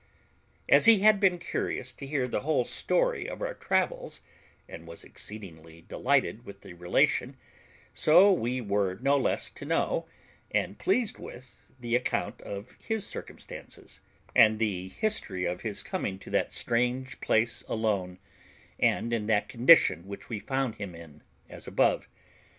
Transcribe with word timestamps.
As 0.67 0.85
he 0.87 1.01
had 1.01 1.19
been 1.19 1.37
curious 1.37 1.91
to 1.91 2.07
hear 2.07 2.27
the 2.27 2.39
whole 2.39 2.65
story 2.65 3.27
of 3.29 3.39
our 3.39 3.53
travels, 3.53 4.19
and 4.67 4.87
was 4.87 5.03
exceedingly 5.03 5.83
delighted 5.87 6.43
with 6.43 6.61
the 6.61 6.73
relation, 6.73 7.37
so 7.93 8.31
we 8.31 8.61
were 8.61 8.95
no 8.95 9.15
less 9.15 9.47
to 9.51 9.63
know, 9.63 10.07
and 10.49 10.79
pleased 10.79 11.19
with, 11.19 11.69
the 11.79 11.95
account 11.95 12.41
of 12.41 12.71
his 12.79 13.05
circumstances, 13.05 14.01
and 14.35 14.57
the 14.57 14.87
history 14.87 15.45
of 15.45 15.61
his 15.61 15.83
coming 15.83 16.17
to 16.17 16.31
that 16.31 16.51
strange 16.51 17.19
place 17.21 17.63
alone, 17.67 18.17
and 18.79 19.13
in 19.13 19.27
that 19.27 19.49
condition 19.49 20.07
which 20.07 20.29
we 20.29 20.39
found 20.39 20.77
him 20.77 20.95
in, 20.95 21.21
as 21.47 21.67
above. 21.67 22.07